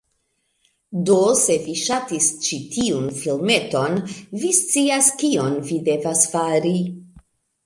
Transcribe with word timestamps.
Do 1.09 1.17
se 1.41 1.57
vi 1.65 1.75
ŝatis 1.81 2.29
ĉi 2.47 2.59
tiun 2.77 3.05
filmeton, 3.19 4.01
vi 4.45 4.51
scias 4.63 5.11
kion 5.21 5.61
vi 5.69 5.79
devas 5.93 6.27
fari… 6.35 6.77